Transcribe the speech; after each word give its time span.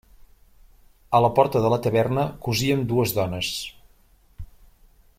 A 1.17 1.19
la 1.25 1.29
porta 1.41 1.61
de 1.65 1.71
la 1.75 1.79
taverna 1.87 2.25
cosien 2.47 2.83
dues 2.93 3.15
dones. 3.21 3.55